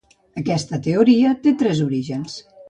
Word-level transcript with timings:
Aquesta 0.41 0.79
teoria 0.87 1.35
té 1.45 1.53
tres 1.61 1.83
orígens. 1.89 2.41